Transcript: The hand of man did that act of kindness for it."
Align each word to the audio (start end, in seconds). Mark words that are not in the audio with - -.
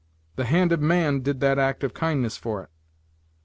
The 0.35 0.45
hand 0.45 0.71
of 0.71 0.81
man 0.81 1.19
did 1.19 1.41
that 1.41 1.59
act 1.59 1.83
of 1.83 1.93
kindness 1.93 2.35
for 2.35 2.63
it." 2.63 2.69